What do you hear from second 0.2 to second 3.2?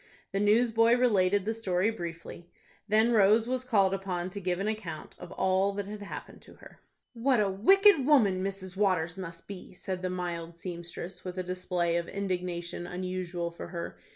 The newsboy related the story briefly. Then